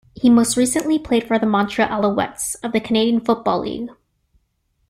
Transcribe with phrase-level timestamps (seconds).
[0.15, 3.91] He most recently played for the Montreal Alouettes of the Canadian Football League.